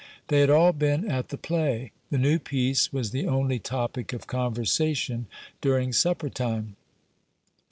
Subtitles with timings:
[0.29, 1.91] They had all been at the play.
[2.09, 5.27] The new piece was the only topic of conversation
[5.61, 6.75] during supper time.